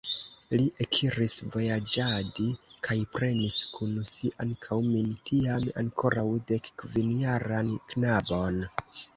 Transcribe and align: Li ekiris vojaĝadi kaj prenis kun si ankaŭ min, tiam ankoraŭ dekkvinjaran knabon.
Li 0.59 0.63
ekiris 0.85 1.35
vojaĝadi 1.55 2.45
kaj 2.87 2.97
prenis 3.17 3.59
kun 3.75 3.93
si 4.13 4.33
ankaŭ 4.47 4.79
min, 4.89 5.13
tiam 5.31 5.69
ankoraŭ 5.83 6.27
dekkvinjaran 6.53 7.75
knabon. 7.93 8.61